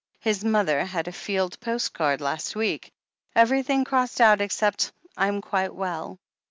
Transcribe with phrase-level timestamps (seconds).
[0.21, 2.91] His mother had a field postcard last week.
[3.35, 6.17] Everything crossed out except 'I am quite well.'